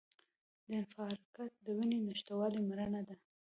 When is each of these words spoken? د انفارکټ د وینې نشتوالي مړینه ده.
د 0.67 0.69
انفارکټ 0.79 1.51
د 1.65 1.67
وینې 1.77 1.97
نشتوالي 2.09 2.59
مړینه 2.67 3.01
ده. 3.07 3.15